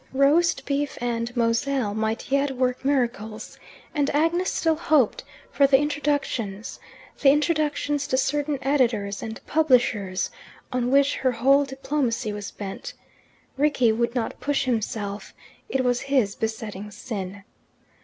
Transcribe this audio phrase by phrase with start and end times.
[0.13, 3.59] Roast beef and moselle might yet work miracles,
[3.93, 6.79] and Agnes still hoped for the introductions
[7.21, 10.31] the introductions to certain editors and publishers
[10.73, 12.95] on which her whole diplomacy was bent.
[13.57, 15.35] Rickie would not push himself.
[15.69, 17.43] It was his besetting sin.